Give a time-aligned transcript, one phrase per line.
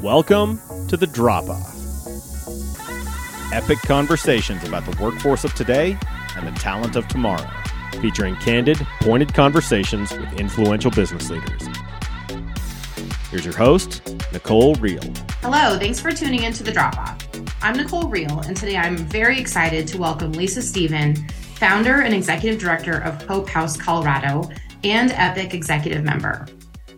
[0.00, 1.74] Welcome to The Drop Off.
[3.52, 5.98] Epic conversations about the workforce of today
[6.36, 7.44] and the talent of tomorrow,
[8.00, 11.68] featuring candid, pointed conversations with influential business leaders.
[13.28, 14.00] Here's your host,
[14.32, 15.16] Nicole Riehl.
[15.40, 17.18] Hello, thanks for tuning in to The Drop Off.
[17.62, 21.16] I'm Nicole Riehl, and today I'm very excited to welcome Lisa Steven,
[21.56, 24.48] founder and executive director of Hope House Colorado
[24.84, 26.46] and Epic executive member.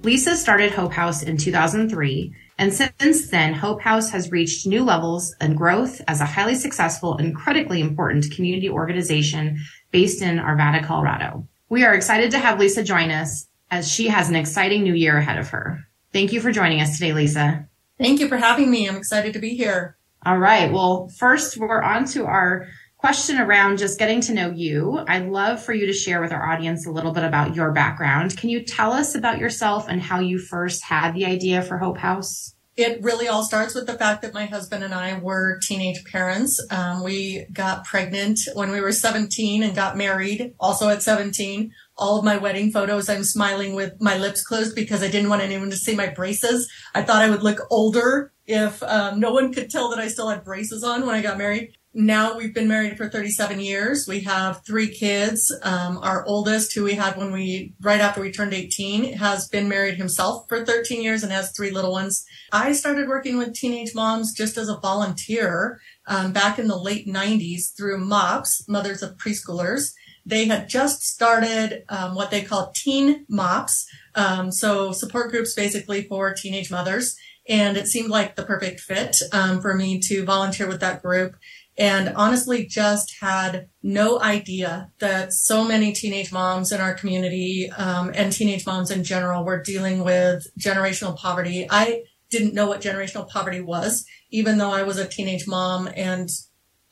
[0.03, 5.35] Lisa started Hope House in 2003, and since then, Hope House has reached new levels
[5.41, 9.59] and growth as a highly successful and critically important community organization
[9.91, 11.47] based in Arvada, Colorado.
[11.69, 15.17] We are excited to have Lisa join us as she has an exciting new year
[15.17, 15.81] ahead of her.
[16.13, 17.69] Thank you for joining us today, Lisa.
[17.99, 18.89] Thank you for having me.
[18.89, 19.97] I'm excited to be here.
[20.25, 20.71] All right.
[20.71, 22.69] Well, first, we're on to our
[23.03, 25.05] question around just getting to know you.
[25.09, 28.37] I'd love for you to share with our audience a little bit about your background.
[28.37, 31.99] Can you tell us about yourself and how you first had the idea for Hope
[31.99, 32.55] House?
[32.77, 36.65] It really all starts with the fact that my husband and I were teenage parents.
[36.71, 41.73] Um, we got pregnant when we were 17 and got married also at 17.
[41.99, 45.43] All of my wedding photos, I'm smiling with my lips closed because I didn't want
[45.43, 46.71] anyone to see my braces.
[46.95, 50.29] I thought I would look older if um, no one could tell that I still
[50.29, 54.07] had braces on when I got married now we've been married for 37 years.
[54.09, 55.55] We have three kids.
[55.63, 59.69] Um, our oldest, who we had when we, right after we turned 18, has been
[59.69, 62.25] married himself for 13 years and has three little ones.
[62.51, 67.07] I started working with teenage moms just as a volunteer um, back in the late
[67.07, 69.93] 90s through MOPS, Mothers of Preschoolers.
[70.25, 76.03] They had just started um, what they call teen MOPS, um, so support groups basically
[76.05, 77.17] for teenage mothers.
[77.49, 81.35] And it seemed like the perfect fit um, for me to volunteer with that group
[81.79, 88.13] and honestly just had no idea that so many teenage moms in our community um,
[88.15, 91.67] and teenage moms in general were dealing with generational poverty.
[91.71, 96.29] I didn't know what generational poverty was, even though I was a teenage mom and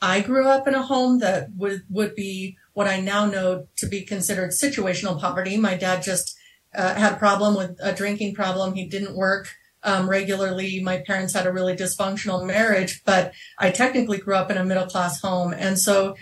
[0.02, 3.86] I grew up in a home that would, would be what I now know to
[3.86, 5.58] be considered situational poverty.
[5.58, 6.38] My dad just
[6.74, 8.74] uh, had a problem with a drinking problem.
[8.74, 9.48] He didn't work
[9.82, 10.80] um, regularly.
[10.82, 14.86] My parents had a really dysfunctional marriage, but I technically grew up in a middle
[14.86, 15.52] class home.
[15.52, 16.14] And so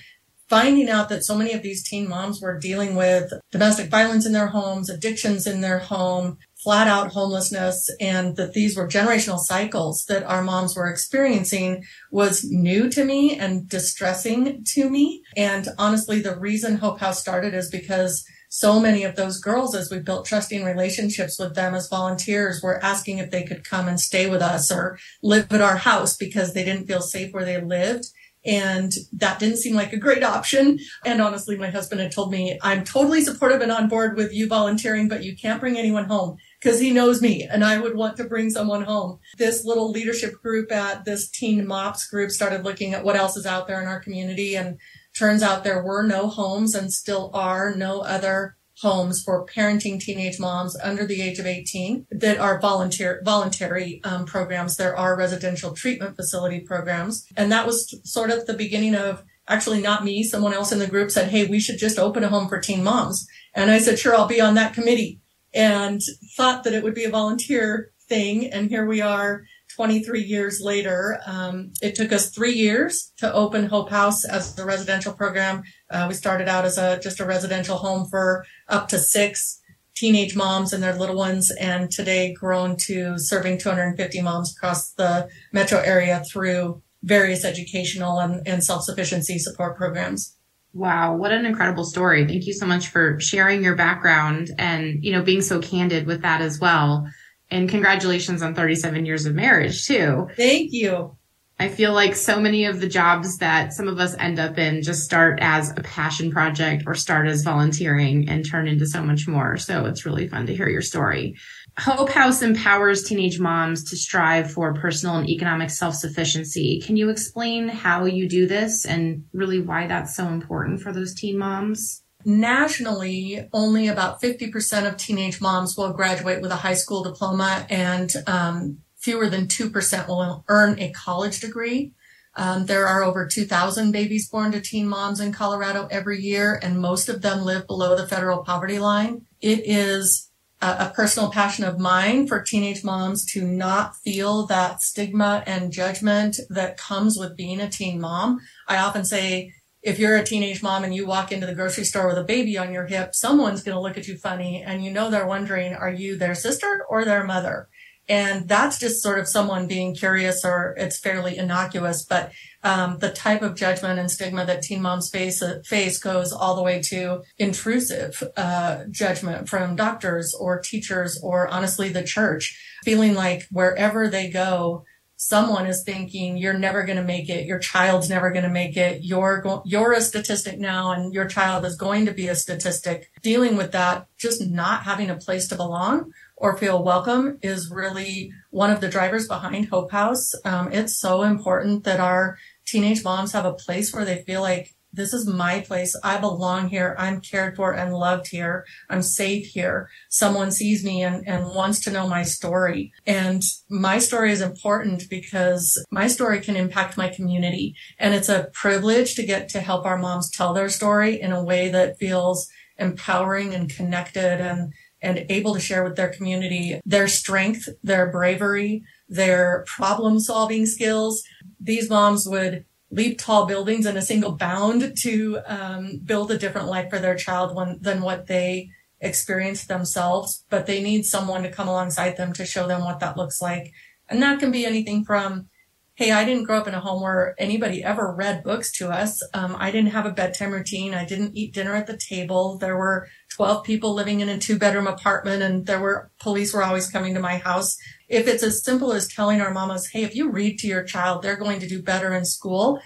[0.48, 4.32] finding out that so many of these teen moms were dealing with domestic violence in
[4.32, 10.04] their homes, addictions in their home, flat out homelessness, and that these were generational cycles
[10.08, 15.22] that our moms were experiencing was new to me and distressing to me.
[15.36, 19.90] And honestly, the reason Hope House started is because so many of those girls, as
[19.90, 24.00] we built trusting relationships with them as volunteers, were asking if they could come and
[24.00, 27.60] stay with us or live at our house because they didn't feel safe where they
[27.60, 28.06] lived.
[28.46, 30.78] And that didn't seem like a great option.
[31.04, 34.46] And honestly, my husband had told me, I'm totally supportive and on board with you
[34.46, 38.16] volunteering, but you can't bring anyone home because he knows me and I would want
[38.16, 39.18] to bring someone home.
[39.36, 43.44] This little leadership group at this teen MOPS group started looking at what else is
[43.44, 44.78] out there in our community and
[45.18, 50.38] Turns out there were no homes and still are no other homes for parenting teenage
[50.38, 54.76] moms under the age of 18 that are volunteer voluntary um, programs.
[54.76, 59.82] There are residential treatment facility programs, and that was sort of the beginning of actually
[59.82, 60.22] not me.
[60.22, 62.84] Someone else in the group said, "Hey, we should just open a home for teen
[62.84, 65.20] moms," and I said, "Sure, I'll be on that committee."
[65.52, 66.00] And
[66.36, 69.42] thought that it would be a volunteer thing, and here we are
[69.78, 71.20] 23 years later.
[71.24, 75.62] Um, it took us three years to open Hope House as a residential program.
[75.88, 79.60] Uh, we started out as a just a residential home for up to six
[79.94, 85.28] teenage moms and their little ones, and today grown to serving 250 moms across the
[85.52, 90.34] metro area through various educational and, and self-sufficiency support programs.
[90.72, 92.26] Wow, what an incredible story.
[92.26, 96.22] Thank you so much for sharing your background and, you know, being so candid with
[96.22, 97.08] that as well.
[97.50, 100.28] And congratulations on 37 years of marriage too.
[100.36, 101.16] Thank you.
[101.60, 104.80] I feel like so many of the jobs that some of us end up in
[104.80, 109.26] just start as a passion project or start as volunteering and turn into so much
[109.26, 109.56] more.
[109.56, 111.36] So it's really fun to hear your story.
[111.76, 116.80] Hope House empowers teenage moms to strive for personal and economic self-sufficiency.
[116.80, 121.12] Can you explain how you do this and really why that's so important for those
[121.12, 122.04] teen moms?
[122.24, 128.12] Nationally, only about 50% of teenage moms will graduate with a high school diploma and
[128.26, 131.92] um, fewer than 2% will earn a college degree.
[132.34, 136.80] Um, there are over 2,000 babies born to teen moms in Colorado every year, and
[136.80, 139.26] most of them live below the federal poverty line.
[139.40, 140.30] It is
[140.60, 145.72] a, a personal passion of mine for teenage moms to not feel that stigma and
[145.72, 148.38] judgment that comes with being a teen mom.
[148.68, 149.52] I often say
[149.88, 152.58] if you're a teenage mom and you walk into the grocery store with a baby
[152.58, 155.72] on your hip, someone's going to look at you funny and you know they're wondering,
[155.72, 157.68] are you their sister or their mother?
[158.06, 162.32] And that's just sort of someone being curious or it's fairly innocuous, but
[162.62, 166.62] um, the type of judgment and stigma that teen moms face, face goes all the
[166.62, 173.46] way to intrusive uh, judgment from doctors or teachers or honestly the church, feeling like
[173.50, 174.84] wherever they go,
[175.18, 177.44] someone is thinking you're never going to make it.
[177.44, 179.02] Your child's never going to make it.
[179.02, 183.10] You're go- you're a statistic now and your child is going to be a statistic.
[183.20, 188.32] Dealing with that just not having a place to belong or feel welcome is really
[188.50, 190.34] one of the drivers behind hope house.
[190.44, 194.76] Um, it's so important that our teenage moms have a place where they feel like
[194.92, 195.94] this is my place.
[196.02, 196.96] I belong here.
[196.98, 198.64] I'm cared for and loved here.
[198.88, 199.88] I'm safe here.
[200.08, 202.92] Someone sees me and, and wants to know my story.
[203.06, 207.74] And my story is important because my story can impact my community.
[207.98, 211.44] And it's a privilege to get to help our moms tell their story in a
[211.44, 212.48] way that feels
[212.78, 218.82] empowering and connected and and able to share with their community their strength, their bravery,
[219.08, 221.22] their problem solving skills.
[221.60, 226.68] These moms would leap tall buildings in a single bound to um, build a different
[226.68, 228.70] life for their child when, than what they
[229.00, 230.44] experienced themselves.
[230.48, 233.72] But they need someone to come alongside them to show them what that looks like.
[234.08, 235.48] And that can be anything from,
[235.94, 239.22] hey, I didn't grow up in a home where anybody ever read books to us.
[239.34, 240.94] Um, I didn't have a bedtime routine.
[240.94, 242.56] I didn't eat dinner at the table.
[242.56, 246.64] There were 12 people living in a two bedroom apartment and there were police were
[246.64, 247.76] always coming to my house
[248.08, 251.22] if it's as simple as telling our mamas, hey, if you read to your child,
[251.22, 252.80] they're going to do better in school,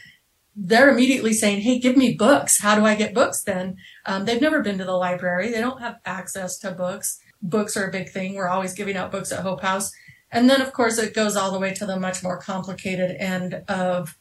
[0.54, 2.60] they're immediately saying, hey, give me books.
[2.60, 3.76] How do I get books then?
[4.04, 5.50] Um, they've never been to the library.
[5.50, 7.18] They don't have access to books.
[7.40, 8.34] Books are a big thing.
[8.34, 9.90] We're always giving out books at Hope House.
[10.30, 13.62] And then, of course, it goes all the way to the much more complicated end
[13.68, 14.16] of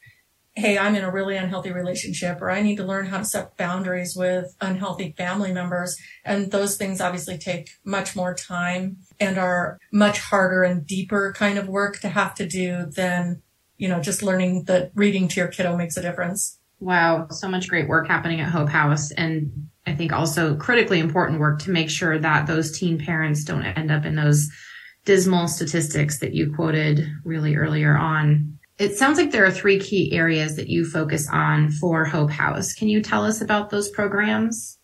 [0.54, 3.56] hey, I'm in a really unhealthy relationship, or I need to learn how to set
[3.56, 5.96] boundaries with unhealthy family members.
[6.24, 11.58] And those things obviously take much more time and are much harder and deeper kind
[11.58, 13.40] of work to have to do than,
[13.78, 16.58] you know, just learning that reading to your kiddo makes a difference.
[16.80, 19.10] Wow, so much great work happening at Hope House.
[19.12, 23.64] And I think also critically important work to make sure that those teen parents don't
[23.64, 24.50] end up in those
[25.04, 28.58] dismal statistics that you quoted really earlier on.
[28.82, 32.72] It sounds like there are three key areas that you focus on for Hope House.
[32.72, 34.76] Can you tell us about those programs?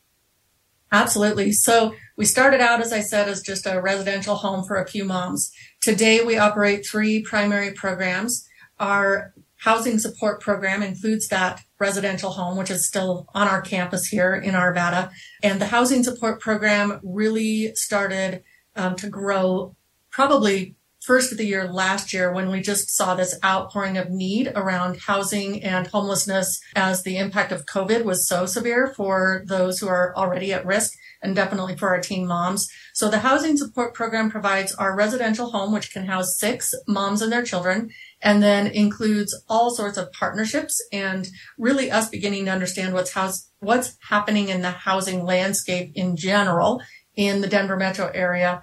[0.93, 1.51] Absolutely.
[1.51, 5.05] So we started out, as I said, as just a residential home for a few
[5.05, 5.51] moms.
[5.81, 8.49] Today we operate three primary programs.
[8.79, 14.33] Our housing support program includes that residential home, which is still on our campus here
[14.33, 15.11] in Arvada.
[15.43, 18.45] And the housing support program really started
[18.77, 19.75] um, to grow
[20.13, 20.77] probably
[21.09, 24.99] first of the year last year when we just saw this outpouring of need around
[24.99, 30.15] housing and homelessness as the impact of COVID was so severe for those who are
[30.15, 32.69] already at risk and definitely for our teen moms.
[32.93, 37.33] So the housing support program provides our residential home, which can house six moms and
[37.33, 37.89] their children,
[38.21, 41.27] and then includes all sorts of partnerships and
[41.57, 46.83] really us beginning to understand what's house, what's happening in the housing landscape in general
[47.17, 48.61] in the Denver metro area,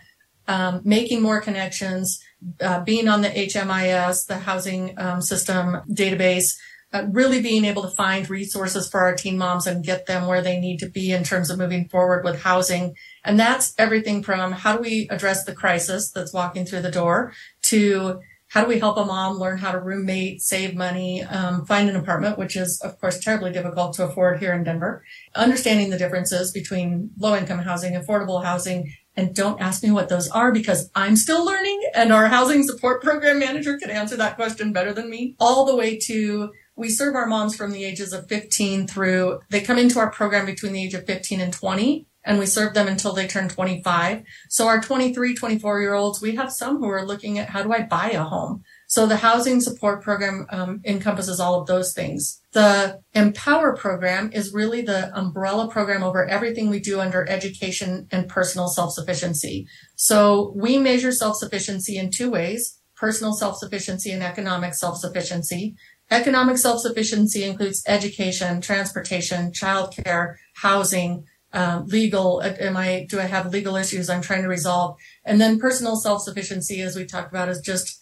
[0.48, 2.20] um, making more connections,
[2.62, 6.56] uh, being on the HMIS, the housing um, system database,
[6.94, 10.42] uh, really being able to find resources for our teen moms and get them where
[10.42, 12.96] they need to be in terms of moving forward with housing.
[13.24, 17.34] And that's everything from how do we address the crisis that's walking through the door
[17.64, 21.90] to how do we help a mom learn how to roommate, save money, um, find
[21.90, 25.04] an apartment, which is, of course, terribly difficult to afford here in Denver.
[25.34, 30.30] Understanding the differences between low income housing, affordable housing, and don't ask me what those
[30.30, 34.74] are because I'm still learning and our housing support program manager can answer that question
[34.74, 35.36] better than me.
[35.40, 39.62] All the way to we serve our moms from the ages of 15 through they
[39.62, 42.88] come into our program between the age of 15 and 20 and we serve them
[42.88, 44.24] until they turn 25.
[44.50, 47.72] So our 23, 24 year olds, we have some who are looking at how do
[47.72, 48.64] I buy a home?
[48.96, 52.40] So the housing support program um, encompasses all of those things.
[52.54, 58.30] The Empower program is really the umbrella program over everything we do under education and
[58.30, 59.68] personal self-sufficiency.
[59.98, 65.76] So we measure self-sufficiency in two ways, personal self-sufficiency and economic self-sufficiency.
[66.10, 72.42] Economic self-sufficiency includes education, transportation, childcare, housing, uh, legal.
[72.42, 74.96] Am I, do I have legal issues I'm trying to resolve?
[75.26, 78.02] And then personal self-sufficiency, as we talked about, is just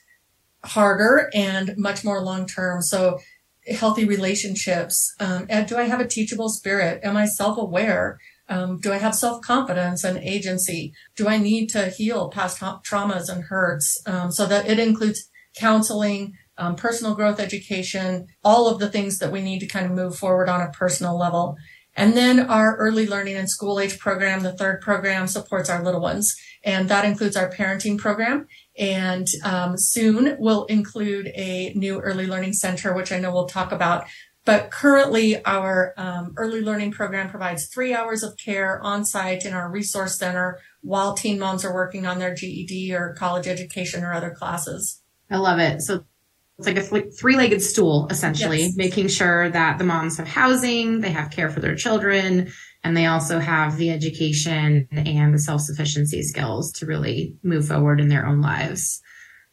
[0.66, 2.82] harder and much more long term.
[2.82, 3.20] So
[3.68, 5.14] healthy relationships.
[5.20, 7.02] Um, and do I have a teachable spirit?
[7.04, 8.20] Am I self aware?
[8.50, 10.94] Um, do I have self confidence and agency?
[11.16, 14.02] Do I need to heal past traumas and hurts?
[14.06, 19.32] Um, so that it includes counseling, um, personal growth education, all of the things that
[19.32, 21.56] we need to kind of move forward on a personal level.
[21.96, 26.02] And then our early learning and school age program, the third program supports our little
[26.02, 26.36] ones.
[26.64, 28.48] And that includes our parenting program.
[28.78, 33.72] And um, soon we'll include a new early learning center, which I know we'll talk
[33.72, 34.06] about.
[34.46, 39.54] But currently our um, early learning program provides three hours of care on site in
[39.54, 44.14] our resource center while teen moms are working on their GED or college education or
[44.14, 45.02] other classes.
[45.30, 45.82] I love it.
[45.82, 46.06] So
[46.58, 48.76] it's like a three-legged stool essentially yes.
[48.76, 52.52] making sure that the moms have housing they have care for their children
[52.84, 58.10] and they also have the education and the self-sufficiency skills to really move forward in
[58.10, 59.02] their own lives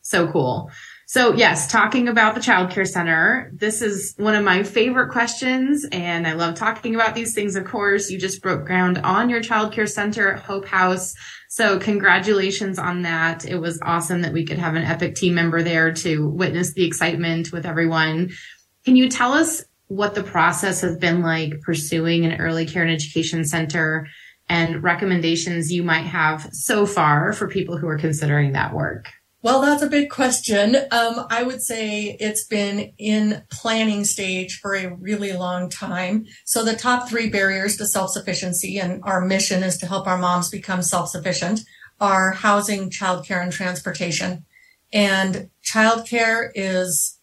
[0.02, 0.70] so cool
[1.06, 5.86] so yes talking about the child care center this is one of my favorite questions
[5.92, 9.40] and i love talking about these things of course you just broke ground on your
[9.40, 11.14] child care center at hope house
[11.52, 13.44] so congratulations on that.
[13.44, 16.84] It was awesome that we could have an epic team member there to witness the
[16.84, 18.30] excitement with everyone.
[18.84, 22.92] Can you tell us what the process has been like pursuing an early care and
[22.92, 24.06] education center
[24.48, 29.08] and recommendations you might have so far for people who are considering that work?
[29.42, 30.76] Well, that's a big question.
[30.92, 36.26] Um, I would say it's been in planning stage for a really long time.
[36.44, 40.50] So the top three barriers to self-sufficiency and our mission is to help our moms
[40.50, 41.62] become self-sufficient
[42.00, 44.44] are housing, childcare, and transportation.
[44.92, 47.19] And childcare is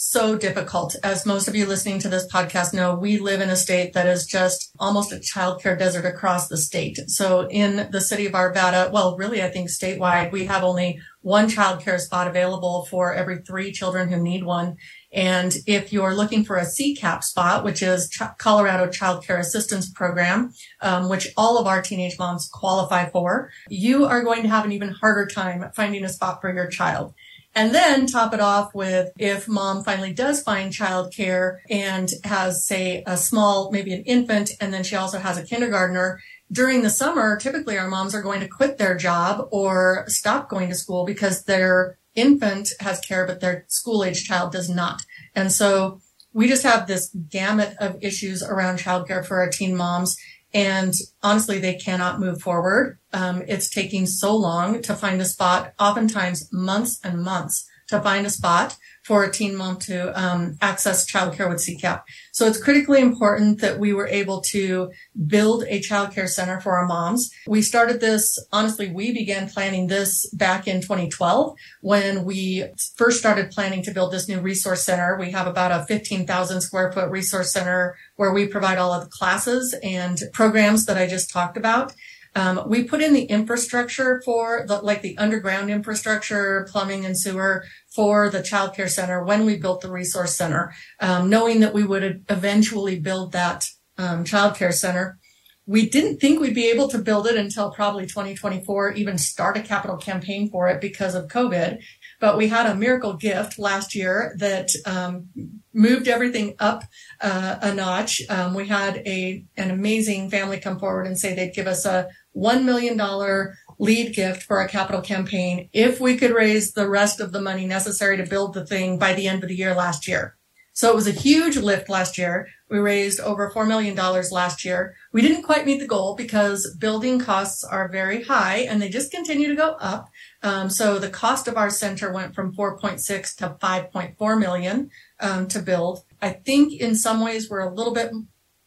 [0.00, 0.94] so difficult.
[1.02, 4.06] As most of you listening to this podcast know, we live in a state that
[4.06, 7.00] is just almost a childcare desert across the state.
[7.08, 11.50] So in the city of Arvada, well, really, I think statewide, we have only one
[11.50, 14.76] childcare spot available for every three children who need one.
[15.12, 19.90] And if you're looking for a CCAP spot, which is Ch- Colorado Child Care Assistance
[19.90, 24.64] Program, um, which all of our teenage moms qualify for, you are going to have
[24.64, 27.14] an even harder time finding a spot for your child.
[27.58, 33.02] And then top it off with if mom finally does find childcare and has, say,
[33.04, 36.20] a small, maybe an infant, and then she also has a kindergartner.
[36.52, 40.68] During the summer, typically our moms are going to quit their job or stop going
[40.68, 45.02] to school because their infant has care, but their school age child does not.
[45.34, 46.00] And so
[46.32, 50.16] we just have this gamut of issues around childcare for our teen moms.
[50.54, 52.98] And honestly, they cannot move forward.
[53.12, 58.26] Um, it's taking so long to find a spot, oftentimes months and months to find
[58.26, 58.76] a spot
[59.08, 62.02] for a teen mom to um, access childcare with CCAP.
[62.30, 64.90] So it's critically important that we were able to
[65.26, 67.30] build a childcare center for our moms.
[67.46, 73.50] We started this, honestly, we began planning this back in 2012 when we first started
[73.50, 75.16] planning to build this new resource center.
[75.18, 79.10] We have about a 15,000 square foot resource center where we provide all of the
[79.10, 81.94] classes and programs that I just talked about.
[82.34, 87.64] Um, we put in the infrastructure for the, like the underground infrastructure, plumbing and sewer
[87.98, 91.82] for the child care center when we built the resource center, um, knowing that we
[91.82, 95.18] would eventually build that um, childcare center.
[95.66, 99.62] We didn't think we'd be able to build it until probably 2024, even start a
[99.62, 101.80] capital campaign for it because of COVID.
[102.20, 105.30] But we had a miracle gift last year that um,
[105.74, 106.84] moved everything up
[107.20, 108.22] uh, a notch.
[108.30, 112.08] Um, we had a an amazing family come forward and say they'd give us a
[112.32, 117.20] one million dollar lead gift for a capital campaign if we could raise the rest
[117.20, 120.08] of the money necessary to build the thing by the end of the year last
[120.08, 120.36] year.
[120.78, 122.46] So it was a huge lift last year.
[122.70, 124.94] We raised over $4 million last year.
[125.12, 129.10] We didn't quite meet the goal because building costs are very high and they just
[129.10, 130.08] continue to go up.
[130.44, 135.58] Um, so the cost of our center went from 4.6 to 5.4 million um, to
[135.58, 136.04] build.
[136.22, 138.12] I think in some ways we're a little bit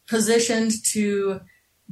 [0.06, 1.40] positioned to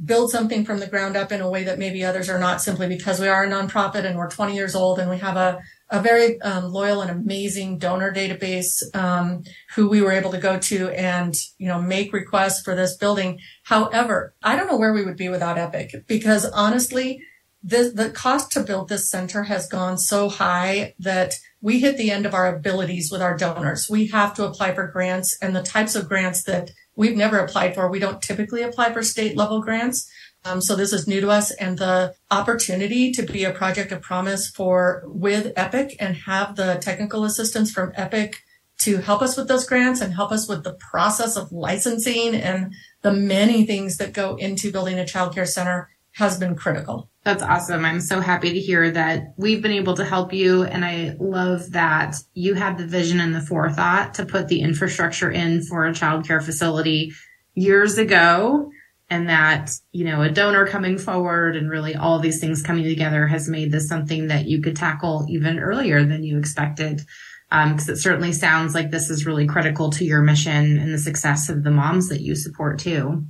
[0.04, 2.88] build something from the ground up in a way that maybe others are not simply
[2.88, 6.00] because we are a nonprofit and we're 20 years old and we have a, a
[6.00, 9.42] very um, loyal and amazing donor database um,
[9.74, 13.38] who we were able to go to and you know make requests for this building
[13.64, 17.20] however i don't know where we would be without epic because honestly
[17.62, 22.10] the, the cost to build this center has gone so high that we hit the
[22.10, 23.86] end of our abilities with our donors.
[23.90, 27.74] We have to apply for grants and the types of grants that we've never applied
[27.74, 27.90] for.
[27.90, 30.06] We don't typically apply for state level grants.
[30.44, 34.02] Um, so this is new to us and the opportunity to be a project of
[34.02, 38.42] promise for with Epic and have the technical assistance from Epic
[38.80, 42.74] to help us with those grants and help us with the process of licensing and
[43.00, 47.10] the many things that go into building a childcare center has been critical.
[47.22, 47.84] That's awesome.
[47.84, 50.64] I'm so happy to hear that we've been able to help you.
[50.64, 55.30] And I love that you had the vision and the forethought to put the infrastructure
[55.30, 57.12] in for a childcare facility
[57.54, 58.70] years ago.
[59.10, 63.26] And that, you know, a donor coming forward and really all these things coming together
[63.26, 67.02] has made this something that you could tackle even earlier than you expected.
[67.50, 70.98] because um, it certainly sounds like this is really critical to your mission and the
[70.98, 73.26] success of the moms that you support too.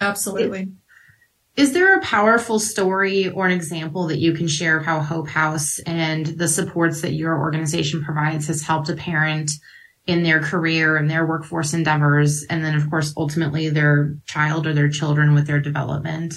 [0.00, 0.68] Absolutely.
[1.56, 5.28] Is there a powerful story or an example that you can share of how Hope
[5.28, 9.52] House and the supports that your organization provides has helped a parent
[10.06, 14.74] in their career and their workforce endeavors, and then, of course, ultimately their child or
[14.74, 16.34] their children with their development?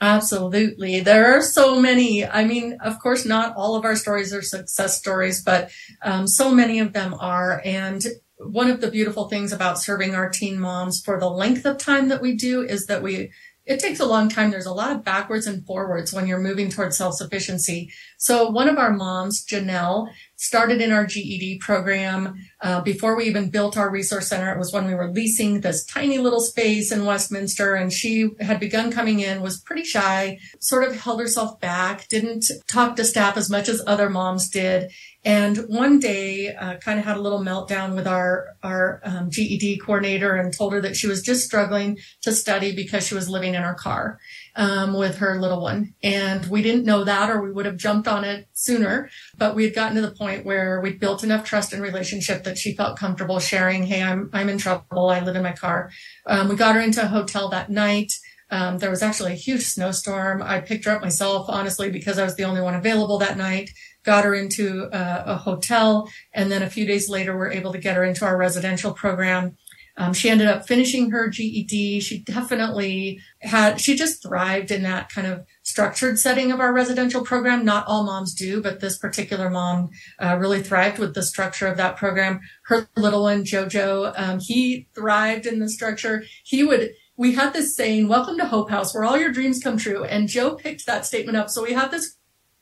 [0.00, 1.00] Absolutely.
[1.00, 2.24] There are so many.
[2.24, 5.70] I mean, of course, not all of our stories are success stories, but
[6.02, 7.62] um, so many of them are.
[7.64, 8.04] And
[8.36, 12.08] one of the beautiful things about serving our teen moms for the length of time
[12.08, 13.30] that we do is that we
[13.66, 14.50] it takes a long time.
[14.50, 17.90] There's a lot of backwards and forwards when you're moving towards self-sufficiency.
[18.16, 23.50] So one of our moms, Janelle, started in our GED program uh, before we even
[23.50, 24.52] built our resource center.
[24.52, 28.60] It was when we were leasing this tiny little space in Westminster, and she had
[28.60, 33.36] begun coming in, was pretty shy, sort of held herself back, didn't talk to staff
[33.36, 34.92] as much as other moms did,
[35.26, 39.78] and one day, uh, kind of had a little meltdown with our our um, GED
[39.78, 43.56] coordinator and told her that she was just struggling to study because she was living
[43.56, 44.20] in her car
[44.54, 45.94] um, with her little one.
[46.00, 49.10] And we didn't know that, or we would have jumped on it sooner.
[49.36, 52.56] But we had gotten to the point where we'd built enough trust and relationship that
[52.56, 55.10] she felt comfortable sharing, "Hey, I'm I'm in trouble.
[55.10, 55.90] I live in my car."
[56.26, 58.12] Um, we got her into a hotel that night.
[58.48, 60.40] Um, there was actually a huge snowstorm.
[60.40, 63.70] I picked her up myself, honestly, because I was the only one available that night
[64.06, 66.08] got her into a, a hotel.
[66.32, 69.56] And then a few days later, we're able to get her into our residential program.
[69.98, 72.00] Um, she ended up finishing her GED.
[72.00, 77.24] She definitely had, she just thrived in that kind of structured setting of our residential
[77.24, 77.64] program.
[77.64, 81.78] Not all moms do, but this particular mom uh, really thrived with the structure of
[81.78, 82.40] that program.
[82.66, 86.24] Her little one, Jojo, um, he thrived in the structure.
[86.44, 89.78] He would, we had this saying, welcome to Hope House, where all your dreams come
[89.78, 90.04] true.
[90.04, 91.48] And Joe picked that statement up.
[91.48, 92.16] So we have this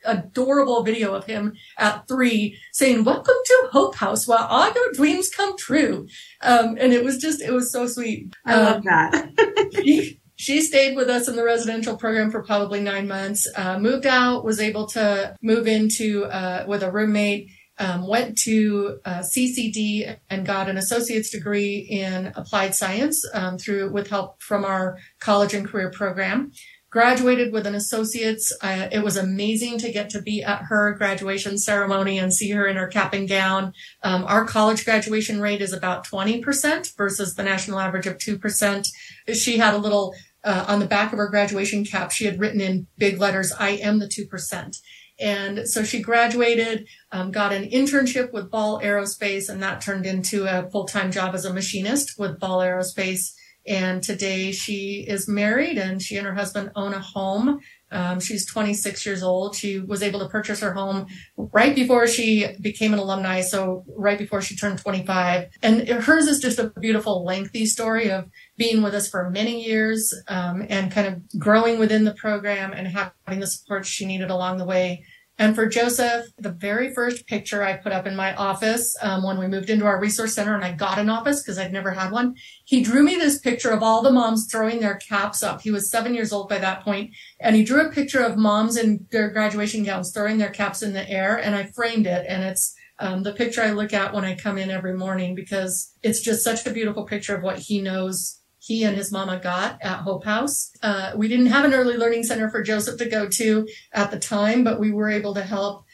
[0.04, 5.30] adorable video of him at three saying, welcome to Hope House while all your dreams
[5.30, 6.06] come true.
[6.40, 8.34] Um, and it was just, it was so sweet.
[8.46, 9.70] I um, love that.
[9.84, 14.06] she, she stayed with us in the residential program for probably nine months, uh, moved
[14.06, 20.16] out, was able to move into, uh, with a roommate, um, went to uh, CCD
[20.30, 25.54] and got an associate's degree in applied science um, through with help from our college
[25.54, 26.52] and career program
[26.94, 28.56] graduated with an associate's.
[28.60, 32.68] Uh, it was amazing to get to be at her graduation ceremony and see her
[32.68, 33.72] in her cap and gown.
[34.04, 38.86] Um, our college graduation rate is about 20% versus the national average of 2%.
[39.32, 42.60] She had a little, uh, on the back of her graduation cap, she had written
[42.60, 44.76] in big letters, I am the 2%.
[45.18, 50.44] And so she graduated, um, got an internship with Ball Aerospace, and that turned into
[50.44, 53.32] a full-time job as a machinist with Ball Aerospace.
[53.66, 57.60] And today she is married and she and her husband own a home.
[57.90, 59.54] Um, she's 26 years old.
[59.54, 63.40] She was able to purchase her home right before she became an alumni.
[63.40, 68.28] So right before she turned 25 and hers is just a beautiful lengthy story of
[68.58, 72.88] being with us for many years, um, and kind of growing within the program and
[72.88, 75.04] having the support she needed along the way
[75.36, 79.38] and for Joseph, the very first picture I put up in my office um, when
[79.38, 82.12] we moved into our resource center and I got an office because I'd never had
[82.12, 85.60] one, he drew me this picture of all the moms throwing their caps up.
[85.60, 88.76] He was seven years old by that point, and he drew a picture of moms
[88.76, 92.44] in their graduation gowns throwing their caps in the air, and I framed it, and
[92.44, 96.20] it's um, the picture I look at when I come in every morning because it's
[96.20, 100.00] just such a beautiful picture of what he knows he and his mama got at
[100.00, 100.72] Hope House.
[100.82, 104.18] Uh, we didn't have an early learning center for Joseph to go to at the
[104.18, 105.84] time, but we were able to help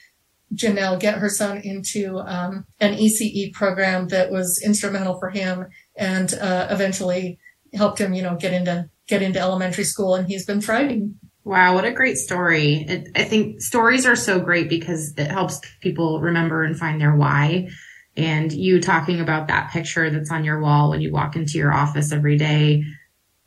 [0.54, 6.32] Janelle get her son into um, an ECE program that was instrumental for him and
[6.34, 7.40] uh, eventually
[7.74, 11.16] helped him, you know, get into get into elementary school, and he's been thriving.
[11.42, 12.84] Wow, what a great story!
[12.88, 17.16] It, I think stories are so great because it helps people remember and find their
[17.16, 17.68] why
[18.20, 21.72] and you talking about that picture that's on your wall when you walk into your
[21.72, 22.84] office every day.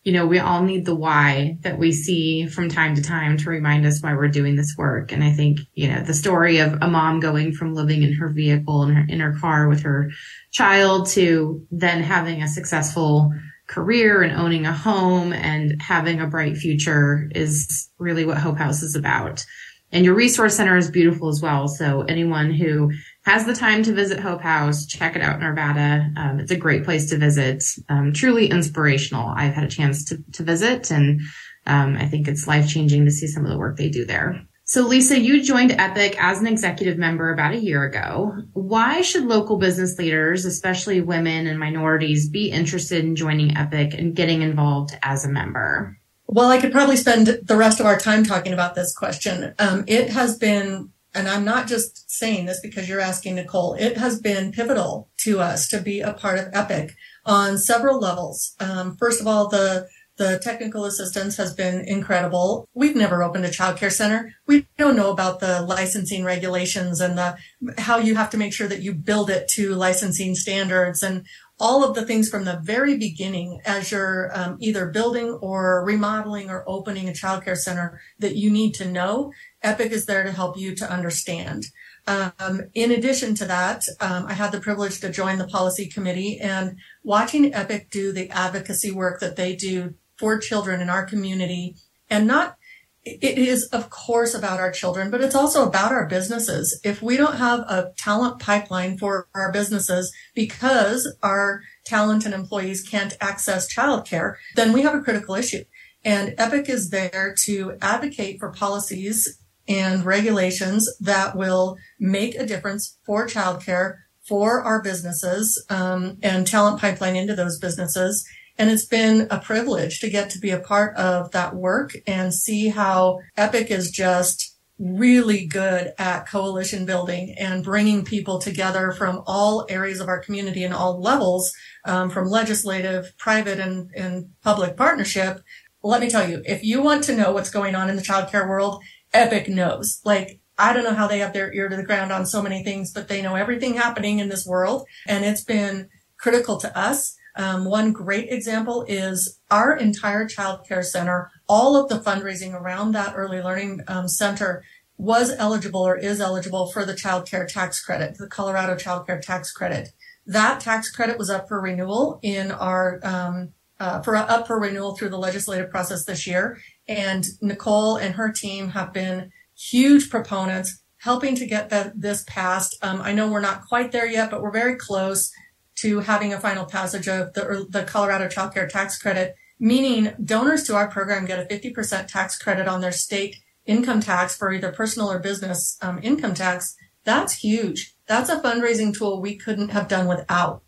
[0.03, 3.49] You know, we all need the why that we see from time to time to
[3.49, 5.13] remind us why we're doing this work.
[5.13, 8.27] And I think, you know, the story of a mom going from living in her
[8.27, 10.11] vehicle in her, in her car with her
[10.51, 13.31] child to then having a successful
[13.67, 18.83] career and owning a home and having a bright future is really what Hope House
[18.83, 19.45] is about.
[19.91, 21.67] And your resource center is beautiful as well.
[21.67, 22.91] So anyone who
[23.23, 26.15] has the time to visit Hope House, check it out in Arvada.
[26.17, 27.63] Um, it's a great place to visit.
[27.89, 29.27] Um, truly inspirational.
[29.29, 31.21] I've had a chance to, to visit and
[31.65, 34.45] um, I think it's life changing to see some of the work they do there.
[34.65, 38.33] So Lisa, you joined Epic as an executive member about a year ago.
[38.53, 44.15] Why should local business leaders, especially women and minorities, be interested in joining Epic and
[44.15, 45.97] getting involved as a member?
[46.27, 49.53] Well, I could probably spend the rest of our time talking about this question.
[49.59, 53.97] Um, it has been and I'm not just saying this because you're asking Nicole, it
[53.97, 56.95] has been pivotal to us to be a part of Epic
[57.25, 58.55] on several levels.
[58.59, 62.69] Um, first of all, the the technical assistance has been incredible.
[62.75, 64.35] We've never opened a childcare center.
[64.45, 67.35] We don't know about the licensing regulations and the
[67.79, 71.25] how you have to make sure that you build it to licensing standards and
[71.59, 76.49] all of the things from the very beginning as you're um, either building or remodeling
[76.49, 79.31] or opening a childcare center that you need to know.
[79.61, 81.65] Epic is there to help you to understand.
[82.05, 86.39] Um, in addition to that, um, I had the privilege to join the policy committee
[86.39, 91.75] and watching Epic do the advocacy work that they do for children in our community
[92.09, 92.57] and not
[93.05, 96.79] it is of course about our children, but it's also about our businesses.
[96.83, 102.87] If we don't have a talent pipeline for our businesses because our talent and employees
[102.87, 105.63] can't access childcare, then we have a critical issue.
[106.05, 112.97] And EPIC is there to advocate for policies and regulations that will make a difference
[113.05, 118.25] for childcare, for our businesses, um, and talent pipeline into those businesses
[118.57, 122.33] and it's been a privilege to get to be a part of that work and
[122.33, 129.21] see how Epic is just really good at coalition building and bringing people together from
[129.25, 131.51] all areas of our community and all levels,
[131.85, 135.41] um, from legislative, private, and, and public partnership.
[135.83, 138.47] Let me tell you, if you want to know what's going on in the childcare
[138.47, 138.81] world,
[139.13, 140.01] Epic knows.
[140.03, 142.63] Like, I don't know how they have their ear to the ground on so many
[142.63, 144.85] things, but they know everything happening in this world.
[145.07, 150.83] And it's been critical to us um, one great example is our entire child care
[150.83, 154.63] center, all of the fundraising around that early learning um, center
[154.97, 159.19] was eligible or is eligible for the child care tax credit, the Colorado child care
[159.19, 159.89] tax credit.
[160.25, 164.95] That tax credit was up for renewal in our, um, uh, for up for renewal
[164.95, 166.59] through the legislative process this year.
[166.87, 172.77] And Nicole and her team have been huge proponents helping to get the, this passed.
[172.81, 175.31] Um, I know we're not quite there yet, but we're very close
[175.75, 180.63] to having a final passage of the, the Colorado Child Care Tax Credit, meaning donors
[180.63, 184.71] to our program get a 50% tax credit on their state income tax for either
[184.71, 186.75] personal or business um, income tax.
[187.03, 187.95] That's huge.
[188.07, 190.63] That's a fundraising tool we couldn't have done without.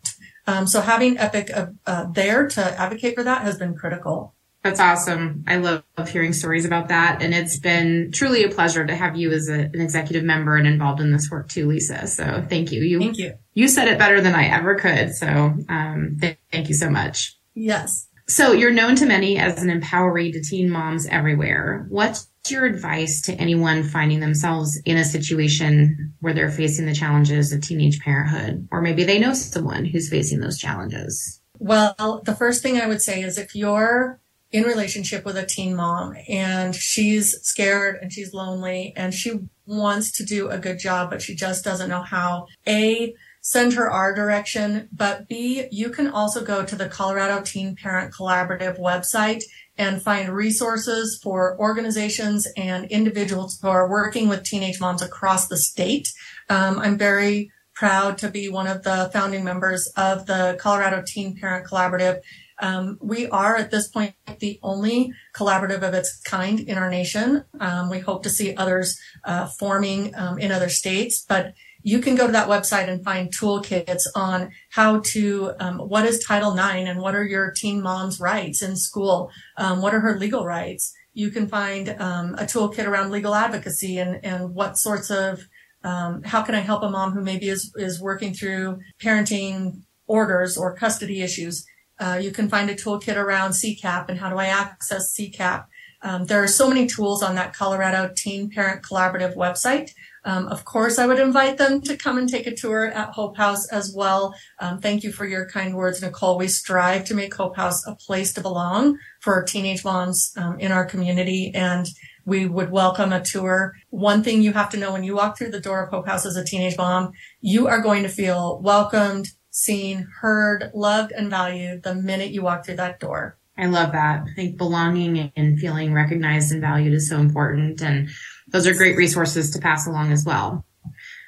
[0.46, 4.34] Um, so having Epic uh, uh, there to advocate for that has been critical.
[4.66, 5.44] That's awesome.
[5.46, 7.22] I love, love, hearing stories about that.
[7.22, 10.66] And it's been truly a pleasure to have you as a, an executive member and
[10.66, 12.08] involved in this work too, Lisa.
[12.08, 12.82] So thank you.
[12.82, 13.34] You, thank you.
[13.54, 15.14] You said it better than I ever could.
[15.14, 17.38] So, um, th- thank you so much.
[17.54, 18.08] Yes.
[18.26, 21.86] So you're known to many as an empoweree to teen moms everywhere.
[21.88, 27.52] What's your advice to anyone finding themselves in a situation where they're facing the challenges
[27.52, 31.40] of teenage parenthood, or maybe they know someone who's facing those challenges?
[31.58, 34.20] Well, the first thing I would say is if you're
[34.56, 40.10] in relationship with a teen mom and she's scared and she's lonely and she wants
[40.10, 42.46] to do a good job, but she just doesn't know how.
[42.66, 47.76] A, send her our direction, but B, you can also go to the Colorado Teen
[47.76, 49.42] Parent Collaborative website
[49.76, 55.58] and find resources for organizations and individuals who are working with teenage moms across the
[55.58, 56.08] state.
[56.48, 61.36] Um, I'm very proud to be one of the founding members of the Colorado Teen
[61.36, 62.20] Parent Collaborative
[62.58, 67.44] um, we are at this point the only collaborative of its kind in our nation.
[67.60, 72.16] Um, we hope to see others uh, forming um, in other states, but you can
[72.16, 76.88] go to that website and find toolkits on how to, um, what is Title IX
[76.88, 79.30] and what are your teen mom's rights in school?
[79.56, 80.92] Um, what are her legal rights?
[81.14, 85.46] You can find um, a toolkit around legal advocacy and, and what sorts of
[85.84, 90.56] um, how can I help a mom who maybe is, is working through parenting orders
[90.56, 91.64] or custody issues?
[91.98, 95.66] Uh, you can find a toolkit around CCAP and how do I access CCAP.
[96.02, 99.90] Um, there are so many tools on that Colorado Teen Parent Collaborative website.
[100.24, 103.36] Um, of course, I would invite them to come and take a tour at Hope
[103.36, 104.34] House as well.
[104.60, 106.36] Um, thank you for your kind words, Nicole.
[106.36, 110.72] We strive to make Hope House a place to belong for teenage moms um, in
[110.72, 111.86] our community, and
[112.24, 113.74] we would welcome a tour.
[113.90, 116.26] One thing you have to know when you walk through the door of Hope House
[116.26, 121.82] as a teenage mom, you are going to feel welcomed, seen, heard, loved, and valued
[121.82, 123.38] the minute you walk through that door.
[123.56, 124.24] I love that.
[124.30, 127.80] I think belonging and feeling recognized and valued is so important.
[127.80, 128.10] And
[128.48, 130.66] those are great resources to pass along as well.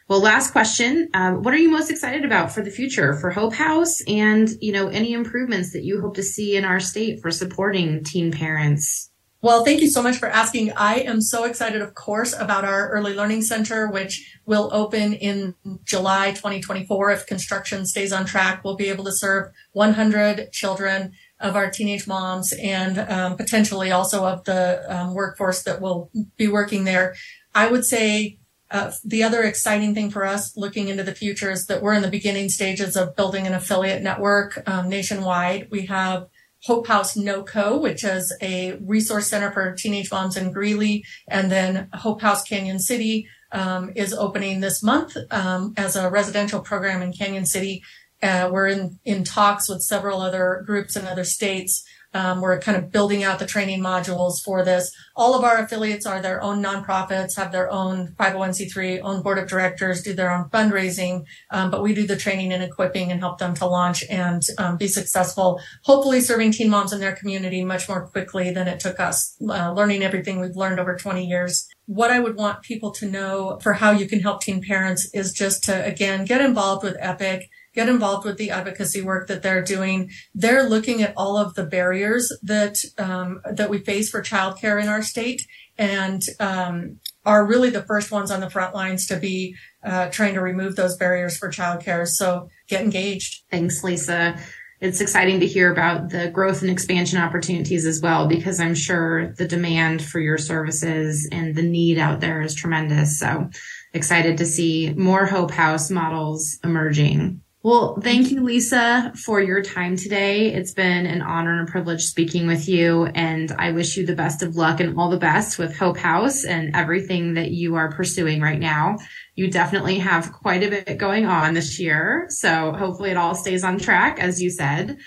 [0.09, 1.09] Well, last question.
[1.15, 4.73] Um, what are you most excited about for the future for Hope House and, you
[4.73, 9.11] know, any improvements that you hope to see in our state for supporting teen parents
[9.41, 10.73] well, thank you so much for asking.
[10.73, 15.55] I am so excited, of course, about our early learning center, which will open in
[15.85, 17.11] July 2024.
[17.13, 22.09] If construction stays on track, we'll be able to serve 100 children of our teenage
[22.09, 27.15] moms and um, potentially also of the um, workforce that will be working there.
[27.55, 28.39] I would say
[28.71, 32.03] Uh, the other exciting thing for us looking into the future is that we're in
[32.03, 35.69] the beginning stages of building an affiliate network um, nationwide.
[35.71, 36.27] We have
[36.65, 41.89] Hope House NoCo, which is a resource center for teenage moms in Greeley, and then
[41.95, 47.13] Hope House Cañon City um, is opening this month um, as a residential program in
[47.13, 47.83] Cañon City.
[48.23, 52.77] Uh, we're in, in talks with several other groups in other states um, we're kind
[52.77, 54.91] of building out the training modules for this.
[55.15, 59.49] All of our affiliates are their own nonprofits, have their own 501c3, own board of
[59.49, 63.39] directors, do their own fundraising, um, but we do the training and equipping and help
[63.39, 65.61] them to launch and um, be successful.
[65.83, 69.73] Hopefully, serving teen moms in their community much more quickly than it took us, uh,
[69.73, 73.73] learning everything we've learned over 20 years what I would want people to know for
[73.73, 77.89] how you can help teen parents is just to, again, get involved with EPIC get
[77.89, 80.11] involved with the advocacy work that they're doing.
[80.35, 84.89] They're looking at all of the barriers that um, that we face for childcare in
[84.89, 85.43] our state,
[85.77, 89.55] and um, are really the first ones on the front lines to be
[89.85, 92.07] uh, trying to remove those barriers for childcare.
[92.07, 93.43] So get engaged.
[93.51, 94.39] Thanks, Lisa.
[94.81, 99.35] It's exciting to hear about the growth and expansion opportunities as well, because I'm sure
[99.35, 103.19] the demand for your services and the need out there is tremendous.
[103.19, 103.51] So
[103.93, 107.43] excited to see more Hope House models emerging.
[107.65, 110.55] Well, thank you, Lisa, for your time today.
[110.55, 113.07] It's been an honor and a privilege speaking with you.
[113.07, 116.45] And I wish you the best of luck and all the best with Hope House
[116.45, 118.99] and everything that you are pursuing right now.
[119.35, 122.27] You definitely have quite a bit going on this year.
[122.29, 124.99] So hopefully it all stays on track, as you said.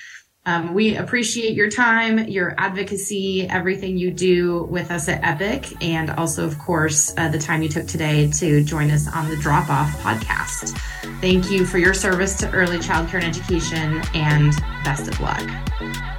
[0.45, 6.09] Um, we appreciate your time, your advocacy, everything you do with us at Epic, and
[6.09, 9.69] also, of course, uh, the time you took today to join us on the Drop
[9.69, 10.75] Off podcast.
[11.21, 15.47] Thank you for your service to early childcare and education, and best of luck.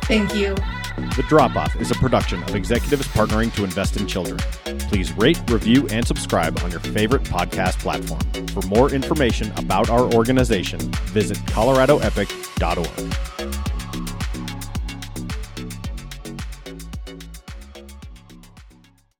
[0.02, 0.54] Thank you.
[1.16, 4.38] The Drop Off is a production of executives partnering to invest in children.
[4.88, 8.20] Please rate, review, and subscribe on your favorite podcast platform.
[8.48, 10.78] For more information about our organization,
[11.10, 13.61] visit coloradoepic.org.